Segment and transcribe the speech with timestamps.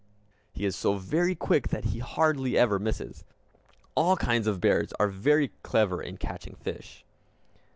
[0.51, 3.23] He is so very quick that he hardly ever misses.
[3.93, 7.05] All kinds of bears are very clever in catching fish.